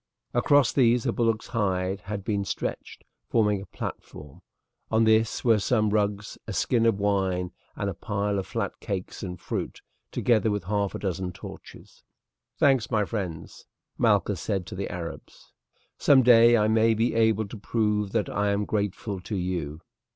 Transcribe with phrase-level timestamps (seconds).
[0.33, 4.41] Across these a bullock's hide had been stretched, forming a platform.
[4.89, 9.21] On this were some rugs, a skin of wine, and a pile of flat cakes
[9.21, 9.79] and fruit,
[10.11, 12.03] together with half a dozen torches.
[12.57, 13.67] "Thanks, my friends!"
[13.99, 15.53] Malchus said to the Arabs.
[15.99, 19.81] "Some day I may be able to prove that I am grateful to you."